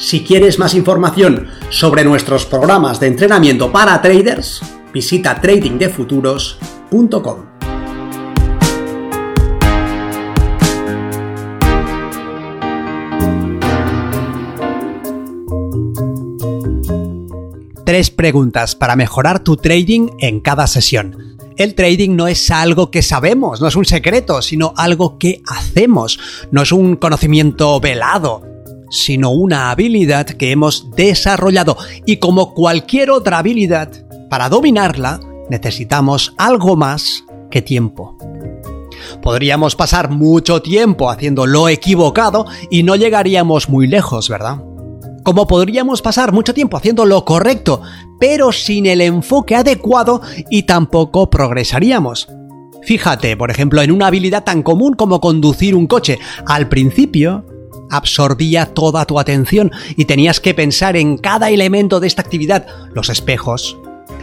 Si 0.00 0.24
quieres 0.24 0.58
más 0.58 0.74
información 0.74 1.48
sobre 1.68 2.04
nuestros 2.04 2.46
programas 2.46 2.98
de 3.00 3.06
entrenamiento 3.06 3.70
para 3.70 4.00
traders, 4.00 4.62
visita 4.94 5.38
tradingdefuturos.com. 5.38 7.36
Tres 17.84 18.10
preguntas 18.10 18.74
para 18.74 18.96
mejorar 18.96 19.44
tu 19.44 19.58
trading 19.58 20.08
en 20.18 20.40
cada 20.40 20.66
sesión. 20.66 21.36
El 21.58 21.74
trading 21.74 22.16
no 22.16 22.26
es 22.26 22.50
algo 22.50 22.90
que 22.90 23.02
sabemos, 23.02 23.60
no 23.60 23.68
es 23.68 23.76
un 23.76 23.84
secreto, 23.84 24.40
sino 24.40 24.72
algo 24.78 25.18
que 25.18 25.42
hacemos, 25.46 26.18
no 26.50 26.62
es 26.62 26.72
un 26.72 26.96
conocimiento 26.96 27.78
velado, 27.80 28.49
sino 28.90 29.30
una 29.30 29.70
habilidad 29.70 30.26
que 30.26 30.50
hemos 30.50 30.90
desarrollado 30.90 31.76
y 32.04 32.18
como 32.18 32.52
cualquier 32.52 33.10
otra 33.10 33.38
habilidad, 33.38 33.90
para 34.28 34.48
dominarla 34.48 35.20
necesitamos 35.48 36.34
algo 36.36 36.76
más 36.76 37.24
que 37.50 37.62
tiempo. 37.62 38.16
Podríamos 39.22 39.76
pasar 39.76 40.10
mucho 40.10 40.62
tiempo 40.62 41.10
haciendo 41.10 41.46
lo 41.46 41.68
equivocado 41.68 42.46
y 42.70 42.82
no 42.82 42.96
llegaríamos 42.96 43.68
muy 43.68 43.86
lejos, 43.86 44.28
¿verdad? 44.28 44.62
Como 45.24 45.46
podríamos 45.46 46.00
pasar 46.02 46.32
mucho 46.32 46.54
tiempo 46.54 46.76
haciendo 46.76 47.04
lo 47.04 47.24
correcto, 47.24 47.82
pero 48.18 48.52
sin 48.52 48.86
el 48.86 49.00
enfoque 49.00 49.56
adecuado 49.56 50.22
y 50.48 50.62
tampoco 50.62 51.28
progresaríamos. 51.28 52.28
Fíjate, 52.82 53.36
por 53.36 53.50
ejemplo, 53.50 53.82
en 53.82 53.90
una 53.90 54.06
habilidad 54.06 54.44
tan 54.44 54.62
común 54.62 54.94
como 54.94 55.20
conducir 55.20 55.74
un 55.74 55.86
coche. 55.86 56.18
Al 56.46 56.68
principio, 56.68 57.44
absorbía 57.90 58.66
toda 58.66 59.04
tu 59.04 59.18
atención 59.18 59.72
y 59.96 60.04
tenías 60.04 60.40
que 60.40 60.54
pensar 60.54 60.96
en 60.96 61.18
cada 61.18 61.50
elemento 61.50 62.00
de 62.00 62.06
esta 62.06 62.22
actividad, 62.22 62.66
los 62.94 63.08
espejos, 63.08 63.78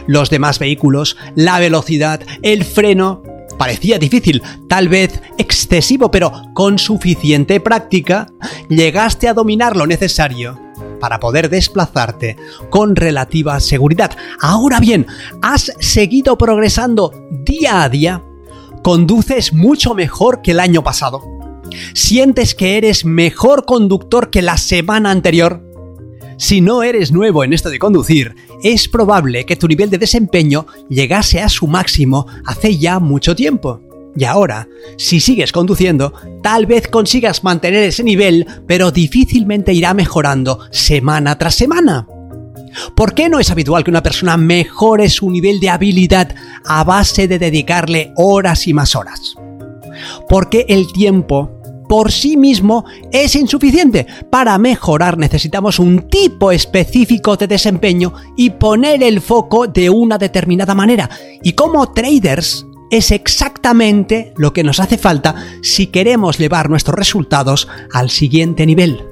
los 0.06 0.30
demás 0.30 0.58
vehículos, 0.58 1.16
la 1.34 1.58
velocidad, 1.58 2.20
el 2.42 2.64
freno. 2.64 3.22
Parecía 3.58 3.98
difícil, 3.98 4.42
tal 4.68 4.88
vez 4.88 5.20
excesivo, 5.36 6.10
pero 6.10 6.32
con 6.54 6.78
suficiente 6.78 7.60
práctica 7.60 8.28
llegaste 8.68 9.28
a 9.28 9.34
dominar 9.34 9.76
lo 9.76 9.86
necesario 9.86 10.58
para 11.00 11.20
poder 11.20 11.48
desplazarte 11.48 12.36
con 12.70 12.96
relativa 12.96 13.60
seguridad. 13.60 14.16
Ahora 14.40 14.80
bien, 14.80 15.06
has 15.42 15.72
seguido 15.80 16.38
progresando 16.38 17.12
día 17.30 17.82
a 17.82 17.88
día, 17.88 18.22
conduces 18.82 19.52
mucho 19.52 19.94
mejor 19.94 20.40
que 20.42 20.52
el 20.52 20.60
año 20.60 20.82
pasado 20.82 21.37
¿Sientes 21.94 22.54
que 22.54 22.76
eres 22.78 23.04
mejor 23.04 23.64
conductor 23.64 24.30
que 24.30 24.42
la 24.42 24.56
semana 24.56 25.10
anterior? 25.10 25.62
Si 26.36 26.60
no 26.60 26.84
eres 26.84 27.10
nuevo 27.10 27.42
en 27.42 27.52
esto 27.52 27.68
de 27.68 27.80
conducir, 27.80 28.36
es 28.62 28.88
probable 28.88 29.44
que 29.44 29.56
tu 29.56 29.66
nivel 29.66 29.90
de 29.90 29.98
desempeño 29.98 30.66
llegase 30.88 31.40
a 31.40 31.48
su 31.48 31.66
máximo 31.66 32.26
hace 32.44 32.78
ya 32.78 33.00
mucho 33.00 33.34
tiempo. 33.34 33.80
Y 34.14 34.24
ahora, 34.24 34.68
si 34.96 35.20
sigues 35.20 35.52
conduciendo, 35.52 36.12
tal 36.42 36.66
vez 36.66 36.88
consigas 36.88 37.44
mantener 37.44 37.84
ese 37.84 38.04
nivel, 38.04 38.46
pero 38.66 38.90
difícilmente 38.90 39.72
irá 39.72 39.94
mejorando 39.94 40.60
semana 40.70 41.38
tras 41.38 41.54
semana. 41.54 42.06
¿Por 42.96 43.14
qué 43.14 43.28
no 43.28 43.40
es 43.40 43.50
habitual 43.50 43.84
que 43.84 43.90
una 43.90 44.02
persona 44.02 44.36
mejore 44.36 45.08
su 45.08 45.30
nivel 45.30 45.60
de 45.60 45.70
habilidad 45.70 46.34
a 46.64 46.84
base 46.84 47.28
de 47.28 47.38
dedicarle 47.38 48.12
horas 48.16 48.66
y 48.66 48.74
más 48.74 48.94
horas? 48.94 49.34
Porque 50.28 50.66
el 50.68 50.92
tiempo 50.92 51.57
por 51.88 52.12
sí 52.12 52.36
mismo 52.36 52.84
es 53.12 53.34
insuficiente. 53.34 54.06
Para 54.30 54.58
mejorar 54.58 55.18
necesitamos 55.18 55.78
un 55.78 56.08
tipo 56.08 56.52
específico 56.52 57.36
de 57.36 57.46
desempeño 57.46 58.12
y 58.36 58.50
poner 58.50 59.02
el 59.02 59.20
foco 59.20 59.66
de 59.66 59.90
una 59.90 60.18
determinada 60.18 60.74
manera. 60.74 61.08
Y 61.42 61.52
como 61.52 61.92
traders 61.92 62.66
es 62.90 63.10
exactamente 63.10 64.32
lo 64.36 64.52
que 64.52 64.64
nos 64.64 64.80
hace 64.80 64.98
falta 64.98 65.34
si 65.62 65.88
queremos 65.88 66.38
llevar 66.38 66.70
nuestros 66.70 66.96
resultados 66.96 67.68
al 67.92 68.10
siguiente 68.10 68.66
nivel. 68.66 69.04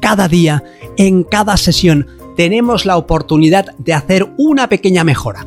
Cada 0.00 0.28
día, 0.28 0.64
en 0.96 1.24
cada 1.24 1.56
sesión, 1.56 2.06
tenemos 2.36 2.86
la 2.86 2.96
oportunidad 2.96 3.76
de 3.78 3.92
hacer 3.92 4.32
una 4.38 4.68
pequeña 4.68 5.04
mejora. 5.04 5.46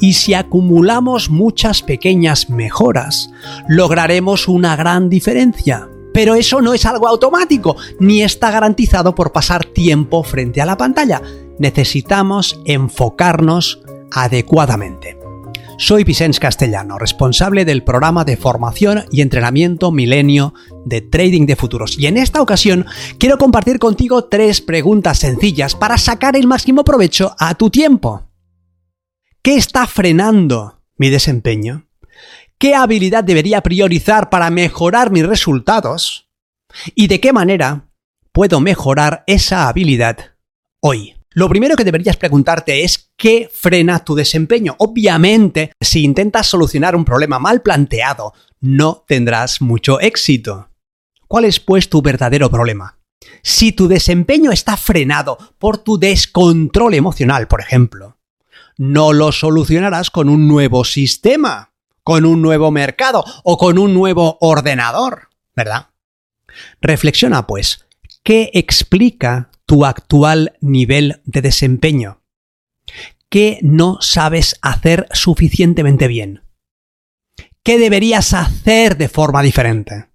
Y 0.00 0.14
si 0.14 0.34
acumulamos 0.34 1.30
muchas 1.30 1.82
pequeñas 1.82 2.50
mejoras, 2.50 3.30
lograremos 3.68 4.48
una 4.48 4.76
gran 4.76 5.08
diferencia. 5.08 5.88
Pero 6.12 6.34
eso 6.34 6.62
no 6.62 6.72
es 6.72 6.86
algo 6.86 7.08
automático, 7.08 7.76
ni 8.00 8.22
está 8.22 8.50
garantizado 8.50 9.14
por 9.14 9.32
pasar 9.32 9.66
tiempo 9.66 10.22
frente 10.22 10.62
a 10.62 10.66
la 10.66 10.76
pantalla. 10.76 11.20
Necesitamos 11.58 12.60
enfocarnos 12.64 13.82
adecuadamente. 14.10 15.18
Soy 15.78 16.04
Vicente 16.04 16.38
Castellano, 16.38 16.98
responsable 16.98 17.66
del 17.66 17.84
programa 17.84 18.24
de 18.24 18.38
formación 18.38 19.04
y 19.12 19.20
entrenamiento 19.20 19.92
milenio 19.92 20.54
de 20.86 21.02
Trading 21.02 21.44
de 21.44 21.54
Futuros. 21.54 21.98
Y 21.98 22.06
en 22.06 22.16
esta 22.16 22.40
ocasión 22.40 22.86
quiero 23.18 23.36
compartir 23.36 23.78
contigo 23.78 24.24
tres 24.24 24.62
preguntas 24.62 25.18
sencillas 25.18 25.74
para 25.74 25.98
sacar 25.98 26.34
el 26.34 26.46
máximo 26.46 26.82
provecho 26.82 27.36
a 27.38 27.54
tu 27.56 27.68
tiempo. 27.68 28.22
¿Qué 29.46 29.54
está 29.54 29.86
frenando 29.86 30.82
mi 30.96 31.08
desempeño? 31.08 31.86
¿Qué 32.58 32.74
habilidad 32.74 33.22
debería 33.22 33.60
priorizar 33.60 34.28
para 34.28 34.50
mejorar 34.50 35.12
mis 35.12 35.24
resultados? 35.24 36.28
¿Y 36.96 37.06
de 37.06 37.20
qué 37.20 37.32
manera 37.32 37.88
puedo 38.32 38.58
mejorar 38.58 39.22
esa 39.28 39.68
habilidad 39.68 40.34
hoy? 40.80 41.14
Lo 41.30 41.48
primero 41.48 41.76
que 41.76 41.84
deberías 41.84 42.16
preguntarte 42.16 42.82
es 42.82 43.12
¿qué 43.16 43.48
frena 43.52 44.04
tu 44.04 44.16
desempeño? 44.16 44.74
Obviamente, 44.80 45.70
si 45.80 46.02
intentas 46.02 46.48
solucionar 46.48 46.96
un 46.96 47.04
problema 47.04 47.38
mal 47.38 47.62
planteado, 47.62 48.34
no 48.60 49.04
tendrás 49.06 49.62
mucho 49.62 50.00
éxito. 50.00 50.70
¿Cuál 51.28 51.44
es 51.44 51.60
pues 51.60 51.88
tu 51.88 52.02
verdadero 52.02 52.50
problema? 52.50 52.98
Si 53.44 53.70
tu 53.70 53.86
desempeño 53.86 54.50
está 54.50 54.76
frenado 54.76 55.38
por 55.60 55.78
tu 55.78 56.00
descontrol 56.00 56.94
emocional, 56.94 57.46
por 57.46 57.60
ejemplo, 57.60 58.15
no 58.76 59.12
lo 59.12 59.32
solucionarás 59.32 60.10
con 60.10 60.28
un 60.28 60.48
nuevo 60.48 60.84
sistema, 60.84 61.72
con 62.02 62.24
un 62.24 62.42
nuevo 62.42 62.70
mercado 62.70 63.24
o 63.44 63.56
con 63.56 63.78
un 63.78 63.94
nuevo 63.94 64.38
ordenador, 64.40 65.28
¿verdad? 65.54 65.90
Reflexiona 66.80 67.46
pues, 67.46 67.86
¿qué 68.22 68.50
explica 68.54 69.50
tu 69.66 69.84
actual 69.84 70.56
nivel 70.60 71.20
de 71.24 71.42
desempeño? 71.42 72.22
¿Qué 73.28 73.58
no 73.62 73.98
sabes 74.00 74.56
hacer 74.62 75.08
suficientemente 75.12 76.06
bien? 76.06 76.44
¿Qué 77.62 77.78
deberías 77.78 78.32
hacer 78.32 78.96
de 78.96 79.08
forma 79.08 79.42
diferente? 79.42 80.10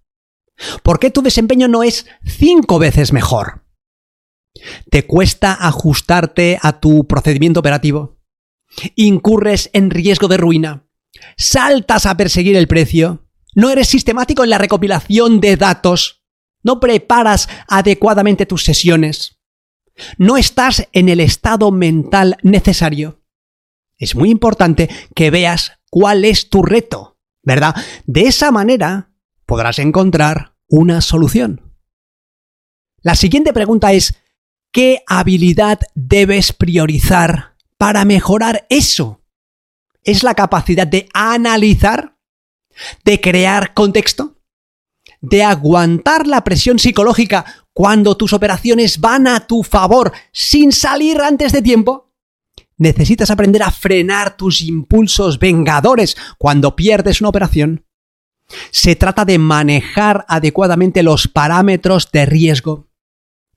¿Por 0.84 1.00
qué 1.00 1.12
tu 1.12 1.22
desempeño 1.22 1.68
no 1.68 1.84
es 1.84 2.06
cinco 2.24 2.80
veces 2.80 3.12
mejor? 3.12 3.66
¿Te 4.90 5.06
cuesta 5.06 5.54
ajustarte 5.54 6.58
a 6.62 6.80
tu 6.80 7.08
procedimiento 7.08 7.60
operativo? 7.60 8.21
Incurres 8.96 9.70
en 9.74 9.90
riesgo 9.90 10.28
de 10.28 10.38
ruina, 10.38 10.88
saltas 11.38 12.06
a 12.06 12.16
perseguir 12.18 12.56
el 12.56 12.68
precio, 12.68 13.28
no 13.54 13.70
eres 13.70 13.90
sistemático 13.90 14.44
en 14.44 14.50
la 14.50 14.58
recopilación 14.58 15.42
de 15.42 15.58
datos, 15.58 16.24
no 16.64 16.80
preparas 16.80 17.50
adecuadamente 17.68 18.46
tus 18.46 18.64
sesiones, 18.64 19.40
no 20.18 20.38
estás 20.38 20.88
en 20.94 21.10
el 21.10 21.20
estado 21.20 21.72
mental 21.72 22.38
necesario. 22.44 23.22
Es 23.98 24.16
muy 24.16 24.30
importante 24.30 24.90
que 25.16 25.30
veas 25.30 25.74
cuál 25.90 26.26
es 26.26 26.50
tu 26.50 26.64
reto, 26.64 27.20
¿verdad? 27.44 27.76
De 28.06 28.22
esa 28.22 28.52
manera 28.52 29.12
podrás 29.46 29.80
encontrar 29.80 30.56
una 30.68 31.02
solución. 31.02 31.76
La 33.02 33.16
siguiente 33.16 33.52
pregunta 33.52 33.94
es, 33.94 34.16
¿qué 34.72 35.04
habilidad 35.08 35.80
debes 35.94 36.54
priorizar 36.54 37.51
para 37.82 38.06
mejorar 38.06 38.68
eso. 38.70 39.24
Es 40.04 40.22
la 40.22 40.36
capacidad 40.36 40.86
de 40.86 41.10
analizar, 41.16 42.16
de 43.04 43.20
crear 43.20 43.74
contexto, 43.74 44.38
de 45.20 45.44
aguantar 45.44 46.28
la 46.28 46.44
presión 46.44 46.78
psicológica 46.78 47.44
cuando 47.74 48.16
tus 48.16 48.34
operaciones 48.34 49.00
van 49.00 49.26
a 49.26 49.48
tu 49.48 49.64
favor 49.64 50.12
sin 50.32 50.72
salir 50.72 51.22
antes 51.22 51.54
de 51.54 51.64
tiempo? 51.64 52.14
¿Necesitas 52.78 53.32
aprender 53.32 53.64
a 53.64 53.72
frenar 53.72 54.38
tus 54.38 54.62
impulsos 54.62 55.40
vengadores 55.40 56.16
cuando 56.38 56.76
pierdes 56.76 57.20
una 57.20 57.30
operación? 57.30 57.88
Se 58.70 58.96
trata 58.96 59.26
de 59.26 59.40
manejar 59.40 60.24
adecuadamente 60.28 61.02
los 61.02 61.28
parámetros 61.28 62.12
de 62.12 62.28
riesgo. 62.28 62.91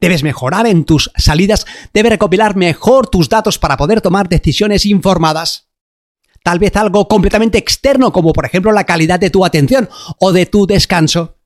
Debes 0.04 0.22
mejorar 0.22 0.66
en 0.66 0.84
tus 0.84 1.10
salidas, 1.16 1.64
debes 1.94 2.12
recopilar 2.12 2.56
mejor 2.56 3.08
tus 3.08 3.30
datos 3.30 3.58
para 3.58 3.78
poder 3.78 4.02
tomar 4.02 4.28
decisiones 4.28 4.84
informadas. 4.84 5.70
Tal 6.42 6.58
vez 6.58 6.76
algo 6.76 7.08
completamente 7.08 7.56
externo, 7.56 8.12
como 8.12 8.34
por 8.34 8.44
ejemplo 8.44 8.70
la 8.70 8.84
calidad 8.84 9.18
de 9.18 9.30
tu 9.30 9.46
atención 9.46 9.88
o 10.20 10.32
de 10.32 10.44
tu 10.44 10.66
descanso. 10.66 11.38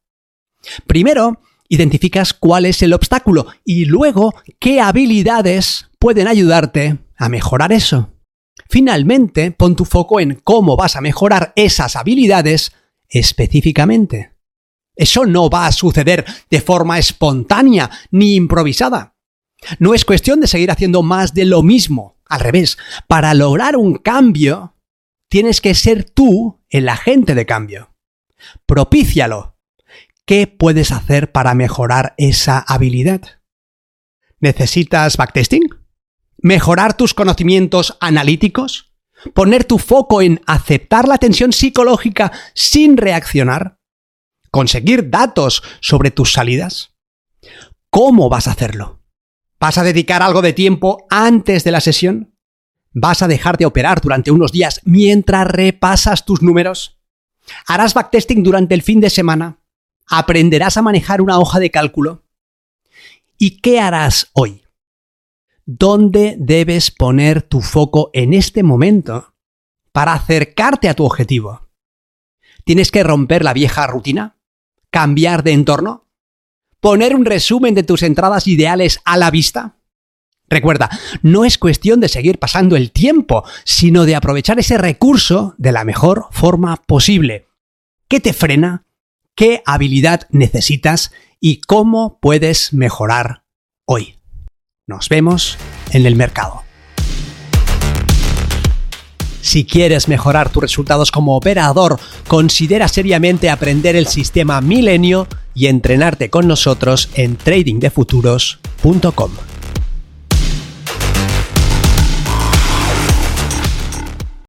Primero, 0.88 1.40
identificas 1.68 2.34
cuál 2.34 2.66
es 2.66 2.82
el 2.82 2.94
obstáculo 2.94 3.46
y 3.64 3.84
luego 3.84 4.34
qué 4.58 4.80
habilidades 4.80 5.88
pueden 6.00 6.26
ayudarte 6.26 6.98
a 7.16 7.28
mejorar 7.28 7.70
eso. 7.70 8.10
Finalmente, 8.68 9.52
pon 9.52 9.76
tu 9.76 9.84
foco 9.84 10.18
en 10.18 10.40
cómo 10.42 10.76
vas 10.76 10.96
a 10.96 11.00
mejorar 11.00 11.52
esas 11.54 11.94
habilidades 11.94 12.72
específicamente. 13.08 14.32
Eso 14.98 15.26
no 15.26 15.48
va 15.48 15.66
a 15.66 15.72
suceder 15.72 16.26
de 16.50 16.60
forma 16.60 16.98
espontánea 16.98 17.88
ni 18.10 18.34
improvisada. 18.34 19.14
No 19.78 19.94
es 19.94 20.04
cuestión 20.04 20.40
de 20.40 20.48
seguir 20.48 20.72
haciendo 20.72 21.04
más 21.04 21.34
de 21.34 21.44
lo 21.44 21.62
mismo. 21.62 22.18
Al 22.26 22.40
revés, 22.40 22.76
para 23.06 23.32
lograr 23.32 23.76
un 23.76 23.94
cambio, 23.94 24.74
tienes 25.28 25.60
que 25.60 25.74
ser 25.74 26.04
tú 26.04 26.60
el 26.68 26.88
agente 26.88 27.36
de 27.36 27.46
cambio. 27.46 27.94
Propícialo. 28.66 29.56
¿Qué 30.26 30.48
puedes 30.48 30.90
hacer 30.90 31.30
para 31.30 31.54
mejorar 31.54 32.14
esa 32.18 32.58
habilidad? 32.58 33.22
¿Necesitas 34.40 35.16
backtesting? 35.16 35.68
¿Mejorar 36.38 36.96
tus 36.96 37.14
conocimientos 37.14 37.96
analíticos? 38.00 38.88
poner 39.34 39.64
tu 39.64 39.78
foco 39.78 40.22
en 40.22 40.40
aceptar 40.46 41.08
la 41.08 41.18
tensión 41.18 41.52
psicológica 41.52 42.32
sin 42.54 42.96
reaccionar, 42.96 43.77
conseguir 44.50 45.10
datos 45.10 45.62
sobre 45.80 46.10
tus 46.10 46.32
salidas. 46.32 46.94
¿Cómo 47.90 48.28
vas 48.28 48.48
a 48.48 48.52
hacerlo? 48.52 49.02
¿Vas 49.60 49.78
a 49.78 49.82
dedicar 49.82 50.22
algo 50.22 50.42
de 50.42 50.52
tiempo 50.52 51.06
antes 51.10 51.64
de 51.64 51.70
la 51.70 51.80
sesión? 51.80 52.34
¿Vas 52.92 53.22
a 53.22 53.28
dejar 53.28 53.58
de 53.58 53.66
operar 53.66 54.00
durante 54.00 54.30
unos 54.30 54.52
días 54.52 54.80
mientras 54.84 55.46
repasas 55.46 56.24
tus 56.24 56.42
números? 56.42 57.00
¿Harás 57.66 57.94
backtesting 57.94 58.42
durante 58.42 58.74
el 58.74 58.82
fin 58.82 59.00
de 59.00 59.10
semana? 59.10 59.60
¿Aprenderás 60.06 60.76
a 60.76 60.82
manejar 60.82 61.20
una 61.20 61.38
hoja 61.38 61.58
de 61.58 61.70
cálculo? 61.70 62.24
¿Y 63.36 63.60
qué 63.60 63.80
harás 63.80 64.30
hoy? 64.32 64.62
dónde 65.70 66.34
debes 66.38 66.90
poner 66.90 67.42
tu 67.42 67.60
foco 67.60 68.08
en 68.14 68.32
este 68.32 68.62
momento 68.62 69.34
para 69.92 70.14
acercarte 70.14 70.88
a 70.88 70.94
tu 70.94 71.04
objetivo. 71.04 71.68
¿Tienes 72.64 72.90
que 72.90 73.02
romper 73.02 73.44
la 73.44 73.52
vieja 73.52 73.86
rutina? 73.86 74.37
¿Cambiar 74.90 75.42
de 75.42 75.52
entorno? 75.52 76.06
¿Poner 76.80 77.14
un 77.14 77.24
resumen 77.24 77.74
de 77.74 77.82
tus 77.82 78.02
entradas 78.02 78.46
ideales 78.46 79.00
a 79.04 79.16
la 79.16 79.30
vista? 79.30 79.76
Recuerda, 80.48 80.88
no 81.22 81.44
es 81.44 81.58
cuestión 81.58 82.00
de 82.00 82.08
seguir 82.08 82.38
pasando 82.38 82.76
el 82.76 82.90
tiempo, 82.90 83.44
sino 83.64 84.06
de 84.06 84.16
aprovechar 84.16 84.58
ese 84.58 84.78
recurso 84.78 85.54
de 85.58 85.72
la 85.72 85.84
mejor 85.84 86.26
forma 86.30 86.76
posible. 86.86 87.48
¿Qué 88.08 88.20
te 88.20 88.32
frena? 88.32 88.86
¿Qué 89.34 89.62
habilidad 89.66 90.26
necesitas? 90.30 91.12
¿Y 91.38 91.60
cómo 91.60 92.18
puedes 92.20 92.72
mejorar 92.72 93.44
hoy? 93.84 94.16
Nos 94.86 95.10
vemos 95.10 95.58
en 95.92 96.06
el 96.06 96.16
mercado. 96.16 96.67
Si 99.48 99.64
quieres 99.64 100.08
mejorar 100.08 100.50
tus 100.50 100.60
resultados 100.60 101.10
como 101.10 101.34
operador, 101.34 101.98
considera 102.26 102.86
seriamente 102.86 103.48
aprender 103.48 103.96
el 103.96 104.06
sistema 104.06 104.60
Milenio 104.60 105.26
y 105.54 105.68
entrenarte 105.68 106.28
con 106.28 106.46
nosotros 106.46 107.08
en 107.14 107.36
tradingdefuturos.com. 107.36 109.47